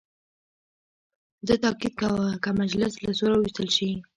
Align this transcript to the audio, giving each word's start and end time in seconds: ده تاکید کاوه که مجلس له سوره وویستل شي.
ده 1.47 1.53
تاکید 1.63 1.93
کاوه 2.01 2.29
که 2.43 2.49
مجلس 2.61 2.93
له 3.03 3.11
سوره 3.19 3.35
وویستل 3.37 3.67
شي. 3.75 3.89